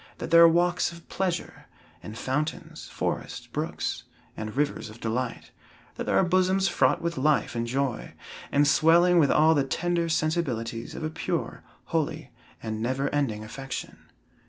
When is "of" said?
0.91-1.07, 4.89-4.99, 10.95-11.03